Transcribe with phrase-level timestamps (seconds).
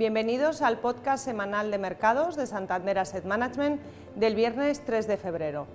[0.00, 3.82] Bienvenidos al podcast semanal de mercados de Santander Asset Management
[4.16, 5.66] del viernes 3 de febrero.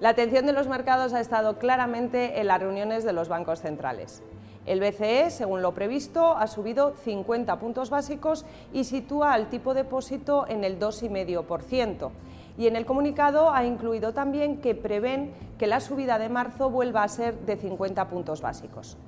[0.00, 4.22] La atención de los mercados ha estado claramente en las reuniones de los bancos centrales.
[4.66, 9.84] El BCE, según lo previsto, ha subido 50 puntos básicos y sitúa el tipo de
[9.84, 12.10] depósito en el 2,5%.
[12.58, 17.02] Y en el comunicado ha incluido también que prevén que la subida de marzo vuelva
[17.02, 18.98] a ser de 50 puntos básicos.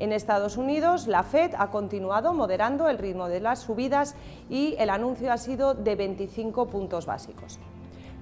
[0.00, 4.14] En Estados Unidos, la Fed ha continuado moderando el ritmo de las subidas
[4.48, 7.60] y el anuncio ha sido de 25 puntos básicos.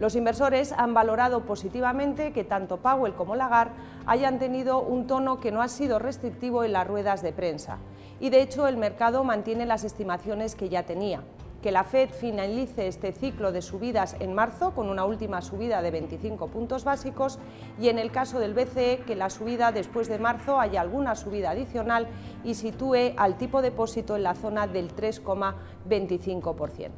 [0.01, 3.75] Los inversores han valorado positivamente que tanto Powell como Lagarde
[4.06, 7.79] hayan tenido un tono que no ha sido restrictivo en las ruedas de prensa.
[8.19, 11.23] Y de hecho, el mercado mantiene las estimaciones que ya tenía
[11.62, 15.92] que la Fed finalice este ciclo de subidas en marzo con una última subida de
[15.92, 17.39] 25 puntos básicos
[17.81, 21.50] y en el caso del BCE que la subida después de marzo haya alguna subida
[21.50, 22.09] adicional
[22.45, 26.91] y sitúe al tipo de depósito en la zona del 3,25%.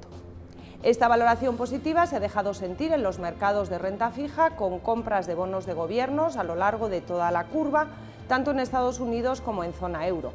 [0.82, 5.26] Esta valoración positiva se ha dejado sentir en los mercados de renta fija con compras
[5.26, 7.88] de bonos de gobiernos a lo largo de toda la curva,
[8.28, 10.32] tanto en Estados Unidos como en zona euro.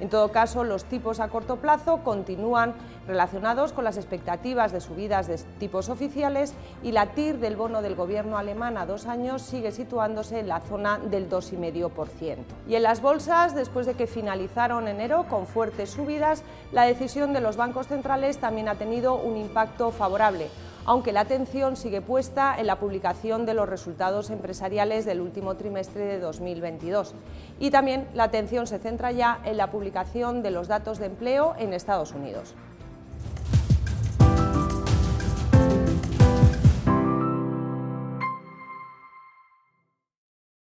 [0.00, 2.74] En todo caso, los tipos a corto plazo continúan
[3.06, 7.94] relacionados con las expectativas de subidas de tipos oficiales y la TIR del bono del
[7.94, 12.36] gobierno alemán a dos años sigue situándose en la zona del 2,5%.
[12.68, 17.40] Y en las bolsas, después de que finalizaron enero con fuertes subidas, la decisión de
[17.40, 20.48] los bancos centrales también ha tenido un impacto favorable
[20.86, 26.04] aunque la atención sigue puesta en la publicación de los resultados empresariales del último trimestre
[26.04, 27.14] de 2022.
[27.58, 31.54] Y también la atención se centra ya en la publicación de los datos de empleo
[31.58, 32.54] en Estados Unidos.